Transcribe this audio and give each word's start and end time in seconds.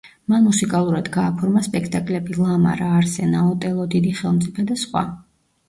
მან 0.33 0.45
მუსიკალურად 0.45 1.11
გააფორმა 1.17 1.61
სპექტაკლები: 1.67 2.39
„ლამარა“, 2.45 2.89
„არსენა“, 3.03 3.45
„ოტელო“, 3.53 3.89
„დიდი 3.95 4.17
ხელმწიფე“ 4.25 4.69
და 4.75 4.83
სხვა. 4.89 5.09